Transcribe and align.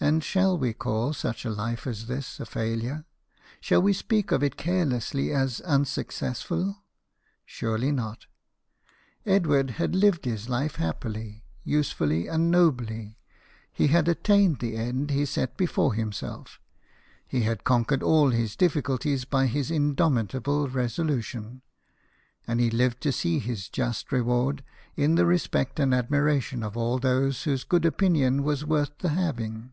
And 0.00 0.22
shall 0.22 0.58
we 0.58 0.74
call 0.74 1.14
such 1.14 1.46
a 1.46 1.50
life 1.50 1.86
as 1.86 2.08
this 2.08 2.38
a 2.38 2.44
failure? 2.44 3.06
Shall 3.62 3.80
we 3.80 3.94
speak 3.94 4.32
of 4.32 4.42
it 4.42 4.58
carelessly 4.58 5.32
as 5.32 5.62
unsuccessful? 5.62 6.82
Surely 7.46 7.90
not. 7.90 8.26
Edward 9.24 9.70
had 9.70 9.94
lived 9.94 10.26
his 10.26 10.46
life 10.46 10.76
happily, 10.76 11.42
usefully, 11.62 12.26
and 12.28 12.50
nobly; 12.50 13.16
he 13.72 13.86
had 13.86 14.06
attained 14.06 14.58
the 14.58 14.76
end 14.76 15.08
he 15.10 15.24
set 15.24 15.56
before 15.56 15.94
himself; 15.94 16.60
he 17.26 17.40
had 17.44 17.64
conquered 17.64 18.02
all 18.02 18.28
his 18.28 18.56
difficulties 18.56 19.24
by 19.24 19.46
his 19.46 19.70
indomitable 19.70 20.68
resolution; 20.68 21.62
and 22.46 22.60
he 22.60 22.68
lived 22.68 23.00
to 23.00 23.10
see 23.10 23.38
his 23.38 23.70
just 23.70 24.12
reward 24.12 24.62
in 24.96 25.14
the 25.14 25.24
respect 25.24 25.80
and 25.80 25.94
admiration 25.94 26.62
of 26.62 26.76
all 26.76 26.98
those 26.98 27.44
whose 27.44 27.64
good 27.64 27.86
opinion 27.86 28.42
was 28.42 28.66
worth 28.66 28.98
the 28.98 29.08
having. 29.08 29.70